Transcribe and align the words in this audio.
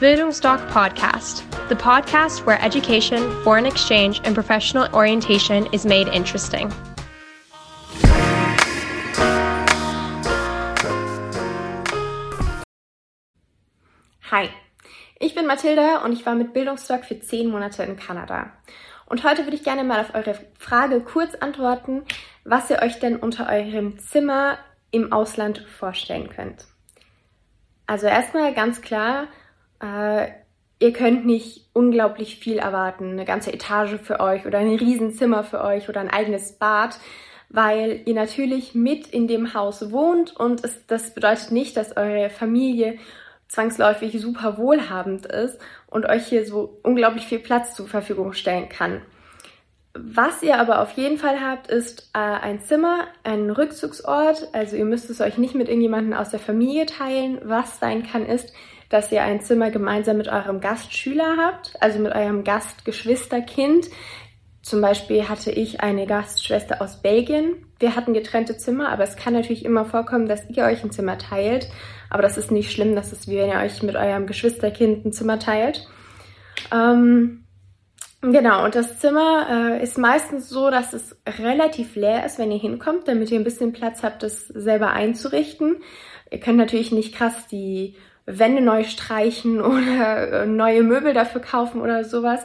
Bildungsdoc 0.00 0.60
Podcast, 0.70 1.42
the 1.68 1.74
podcast 1.74 2.46
where 2.46 2.62
education, 2.62 3.32
foreign 3.42 3.66
exchange, 3.66 4.20
and 4.22 4.32
professional 4.32 4.88
orientation 4.94 5.66
is 5.72 5.84
made 5.84 6.06
interesting. 6.06 6.72
Hi, 14.30 14.48
ich 15.18 15.34
bin 15.34 15.48
Mathilda 15.48 16.04
und 16.04 16.12
ich 16.12 16.24
war 16.24 16.36
mit 16.36 16.52
Bildungsdoc 16.52 17.04
für 17.04 17.18
zehn 17.18 17.50
Monate 17.50 17.82
in 17.82 17.96
Kanada. 17.96 18.52
Und 19.06 19.24
heute 19.24 19.46
würde 19.46 19.56
ich 19.56 19.64
gerne 19.64 19.82
mal 19.82 20.00
auf 20.00 20.14
eure 20.14 20.38
Frage 20.56 21.00
kurz 21.00 21.34
antworten, 21.34 22.04
was 22.44 22.70
ihr 22.70 22.82
euch 22.82 23.00
denn 23.00 23.16
unter 23.16 23.48
eurem 23.48 23.98
Zimmer 23.98 24.58
im 24.92 25.12
Ausland 25.12 25.58
vorstellen 25.58 26.30
könnt. 26.30 26.66
Also 27.88 28.06
erstmal 28.06 28.54
ganz 28.54 28.80
klar, 28.80 29.26
äh, 29.80 30.28
ihr 30.80 30.92
könnt 30.92 31.26
nicht 31.26 31.66
unglaublich 31.72 32.36
viel 32.36 32.58
erwarten, 32.58 33.12
eine 33.12 33.24
ganze 33.24 33.52
Etage 33.52 33.96
für 34.02 34.20
euch 34.20 34.46
oder 34.46 34.58
ein 34.58 34.74
Riesenzimmer 34.74 35.44
für 35.44 35.62
euch 35.62 35.88
oder 35.88 36.00
ein 36.00 36.10
eigenes 36.10 36.52
Bad, 36.52 36.98
weil 37.48 38.02
ihr 38.04 38.14
natürlich 38.14 38.74
mit 38.74 39.06
in 39.06 39.26
dem 39.26 39.54
Haus 39.54 39.90
wohnt 39.90 40.36
und 40.36 40.64
es, 40.64 40.86
das 40.86 41.14
bedeutet 41.14 41.50
nicht, 41.50 41.76
dass 41.76 41.96
eure 41.96 42.30
Familie 42.30 42.98
zwangsläufig 43.48 44.20
super 44.20 44.58
wohlhabend 44.58 45.26
ist 45.26 45.58
und 45.86 46.06
euch 46.06 46.26
hier 46.26 46.44
so 46.44 46.78
unglaublich 46.82 47.26
viel 47.26 47.38
Platz 47.38 47.74
zur 47.74 47.88
Verfügung 47.88 48.34
stellen 48.34 48.68
kann. 48.68 49.00
Was 49.94 50.42
ihr 50.42 50.58
aber 50.60 50.80
auf 50.80 50.92
jeden 50.92 51.18
Fall 51.18 51.40
habt, 51.40 51.68
ist 51.68 52.10
äh, 52.14 52.18
ein 52.18 52.60
Zimmer, 52.60 53.08
ein 53.24 53.50
Rückzugsort. 53.50 54.48
Also 54.52 54.76
ihr 54.76 54.84
müsst 54.84 55.10
es 55.10 55.20
euch 55.20 55.38
nicht 55.38 55.54
mit 55.54 55.68
irgendjemandem 55.68 56.12
aus 56.12 56.28
der 56.28 56.38
Familie 56.38 56.86
teilen. 56.86 57.40
Was 57.42 57.80
sein 57.80 58.06
kann, 58.06 58.24
ist, 58.24 58.52
dass 58.88 59.12
ihr 59.12 59.22
ein 59.22 59.40
Zimmer 59.40 59.70
gemeinsam 59.70 60.16
mit 60.16 60.28
eurem 60.28 60.60
Gastschüler 60.60 61.36
habt, 61.38 61.74
also 61.80 61.98
mit 61.98 62.14
eurem 62.14 62.44
Gastgeschwisterkind. 62.44 63.88
Zum 64.62 64.80
Beispiel 64.80 65.28
hatte 65.28 65.50
ich 65.50 65.80
eine 65.80 66.06
Gastschwester 66.06 66.82
aus 66.82 67.00
Belgien. 67.00 67.66
Wir 67.78 67.96
hatten 67.96 68.12
getrennte 68.12 68.56
Zimmer, 68.56 68.90
aber 68.90 69.04
es 69.04 69.16
kann 69.16 69.32
natürlich 69.32 69.64
immer 69.64 69.84
vorkommen, 69.84 70.26
dass 70.26 70.48
ihr 70.50 70.64
euch 70.64 70.82
ein 70.82 70.90
Zimmer 70.90 71.16
teilt. 71.16 71.68
Aber 72.10 72.22
das 72.22 72.38
ist 72.38 72.50
nicht 72.50 72.72
schlimm, 72.72 72.94
das 72.94 73.12
ist 73.12 73.28
wie 73.28 73.36
wenn 73.36 73.50
ihr 73.50 73.60
euch 73.60 73.82
mit 73.82 73.96
eurem 73.96 74.26
Geschwisterkind 74.26 75.04
ein 75.04 75.12
Zimmer 75.12 75.38
teilt. 75.38 75.86
Ähm, 76.72 77.44
genau, 78.20 78.64
und 78.64 78.74
das 78.74 78.98
Zimmer 78.98 79.46
äh, 79.50 79.82
ist 79.82 79.96
meistens 79.96 80.48
so, 80.48 80.70
dass 80.70 80.92
es 80.92 81.16
relativ 81.38 81.94
leer 81.94 82.26
ist, 82.26 82.38
wenn 82.38 82.50
ihr 82.50 82.58
hinkommt, 82.58 83.06
damit 83.06 83.30
ihr 83.30 83.38
ein 83.38 83.44
bisschen 83.44 83.72
Platz 83.72 84.02
habt, 84.02 84.22
das 84.22 84.48
selber 84.48 84.90
einzurichten. 84.90 85.76
Ihr 86.30 86.40
könnt 86.40 86.58
natürlich 86.58 86.92
nicht 86.92 87.14
krass 87.14 87.46
die 87.46 87.96
Wände 88.28 88.62
neu 88.62 88.84
streichen 88.84 89.60
oder 89.62 90.42
äh, 90.42 90.46
neue 90.46 90.82
Möbel 90.82 91.14
dafür 91.14 91.40
kaufen 91.40 91.80
oder 91.80 92.04
sowas. 92.04 92.44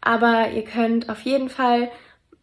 Aber 0.00 0.50
ihr 0.50 0.62
könnt 0.62 1.08
auf 1.08 1.20
jeden 1.22 1.48
Fall, 1.48 1.90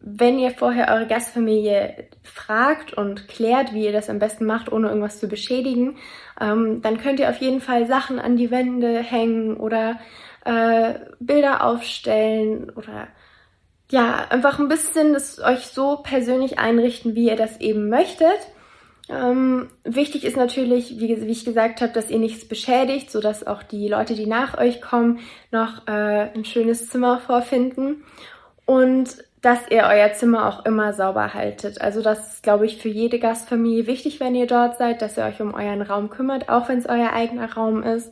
wenn 0.00 0.38
ihr 0.38 0.50
vorher 0.50 0.92
eure 0.92 1.06
Gastfamilie 1.06 2.08
fragt 2.22 2.92
und 2.92 3.26
klärt, 3.26 3.72
wie 3.72 3.86
ihr 3.86 3.92
das 3.92 4.10
am 4.10 4.18
besten 4.18 4.44
macht, 4.44 4.70
ohne 4.70 4.88
irgendwas 4.88 5.18
zu 5.18 5.28
beschädigen, 5.28 5.96
ähm, 6.40 6.82
dann 6.82 6.98
könnt 6.98 7.20
ihr 7.20 7.30
auf 7.30 7.38
jeden 7.38 7.62
Fall 7.62 7.86
Sachen 7.86 8.18
an 8.18 8.36
die 8.36 8.50
Wände 8.50 8.98
hängen 8.98 9.56
oder 9.56 9.98
äh, 10.44 10.94
Bilder 11.20 11.64
aufstellen 11.64 12.70
oder 12.70 13.08
ja, 13.90 14.26
einfach 14.28 14.58
ein 14.58 14.68
bisschen 14.68 15.12
das 15.12 15.40
euch 15.40 15.66
so 15.66 15.98
persönlich 16.02 16.58
einrichten, 16.58 17.14
wie 17.14 17.28
ihr 17.28 17.36
das 17.36 17.60
eben 17.60 17.88
möchtet. 17.88 18.38
Ähm, 19.08 19.68
wichtig 19.84 20.24
ist 20.24 20.36
natürlich, 20.36 20.98
wie, 20.98 21.20
wie, 21.20 21.30
ich 21.30 21.44
gesagt 21.44 21.82
habe, 21.82 21.92
dass 21.92 22.10
ihr 22.10 22.18
nichts 22.18 22.48
beschädigt, 22.48 23.10
sodass 23.10 23.46
auch 23.46 23.62
die 23.62 23.88
Leute, 23.88 24.14
die 24.14 24.26
nach 24.26 24.56
euch 24.56 24.80
kommen, 24.80 25.20
noch 25.50 25.86
äh, 25.86 26.30
ein 26.34 26.44
schönes 26.44 26.88
Zimmer 26.88 27.20
vorfinden 27.20 28.02
und 28.64 29.18
dass 29.42 29.70
ihr 29.70 29.84
euer 29.84 30.10
Zimmer 30.14 30.48
auch 30.48 30.64
immer 30.64 30.94
sauber 30.94 31.34
haltet. 31.34 31.82
Also 31.82 32.00
das 32.00 32.34
ist, 32.34 32.42
glaube 32.42 32.64
ich, 32.64 32.78
für 32.78 32.88
jede 32.88 33.18
Gastfamilie 33.18 33.86
wichtig, 33.86 34.18
wenn 34.18 34.34
ihr 34.34 34.46
dort 34.46 34.78
seid, 34.78 35.02
dass 35.02 35.18
ihr 35.18 35.24
euch 35.24 35.42
um 35.42 35.52
euren 35.52 35.82
Raum 35.82 36.08
kümmert, 36.08 36.48
auch 36.48 36.70
wenn 36.70 36.78
es 36.78 36.86
euer 36.86 37.12
eigener 37.12 37.52
Raum 37.52 37.82
ist. 37.82 38.10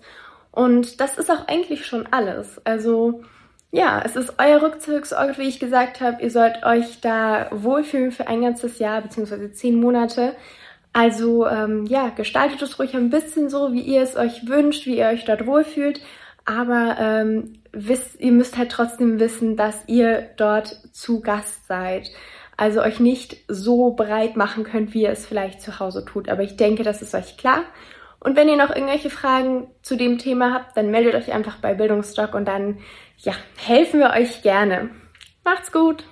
Und 0.50 1.00
das 1.00 1.16
ist 1.16 1.30
auch 1.30 1.48
eigentlich 1.48 1.86
schon 1.86 2.06
alles. 2.10 2.60
Also 2.66 3.22
ja, 3.70 4.02
es 4.04 4.16
ist 4.16 4.34
euer 4.38 4.60
Rückzugsort, 4.60 5.38
wie 5.38 5.48
ich 5.48 5.58
gesagt 5.58 6.02
habe. 6.02 6.22
Ihr 6.22 6.30
sollt 6.30 6.62
euch 6.64 7.00
da 7.00 7.48
wohlfühlen 7.50 8.12
für 8.12 8.26
ein 8.26 8.42
ganzes 8.42 8.78
Jahr 8.78 9.00
beziehungsweise 9.00 9.50
zehn 9.52 9.80
Monate. 9.80 10.36
Also 10.92 11.46
ähm, 11.46 11.86
ja, 11.86 12.10
gestaltet 12.10 12.60
es 12.62 12.78
ruhig 12.78 12.94
ein 12.94 13.10
bisschen 13.10 13.48
so, 13.48 13.72
wie 13.72 13.80
ihr 13.80 14.02
es 14.02 14.16
euch 14.16 14.46
wünscht, 14.46 14.86
wie 14.86 14.98
ihr 14.98 15.06
euch 15.06 15.24
dort 15.24 15.46
wohlfühlt. 15.46 16.00
Aber 16.44 16.96
ähm, 16.98 17.54
wisst, 17.72 18.20
ihr 18.20 18.32
müsst 18.32 18.58
halt 18.58 18.70
trotzdem 18.70 19.18
wissen, 19.18 19.56
dass 19.56 19.88
ihr 19.88 20.30
dort 20.36 20.68
zu 20.92 21.20
Gast 21.20 21.66
seid. 21.66 22.10
Also 22.56 22.82
euch 22.82 23.00
nicht 23.00 23.38
so 23.48 23.92
breit 23.92 24.36
machen 24.36 24.64
könnt, 24.64 24.92
wie 24.92 25.02
ihr 25.02 25.10
es 25.10 25.26
vielleicht 25.26 25.62
zu 25.62 25.80
Hause 25.80 26.04
tut. 26.04 26.28
Aber 26.28 26.42
ich 26.42 26.56
denke, 26.56 26.82
das 26.82 27.00
ist 27.00 27.14
euch 27.14 27.36
klar. 27.38 27.62
Und 28.20 28.36
wenn 28.36 28.48
ihr 28.48 28.56
noch 28.56 28.70
irgendwelche 28.70 29.10
Fragen 29.10 29.68
zu 29.82 29.96
dem 29.96 30.18
Thema 30.18 30.52
habt, 30.52 30.76
dann 30.76 30.90
meldet 30.90 31.14
euch 31.14 31.32
einfach 31.32 31.56
bei 31.56 31.74
Bildungsstock 31.74 32.34
und 32.34 32.46
dann 32.46 32.78
ja, 33.18 33.32
helfen 33.56 34.00
wir 34.00 34.10
euch 34.10 34.42
gerne. 34.42 34.90
Macht's 35.44 35.72
gut! 35.72 36.04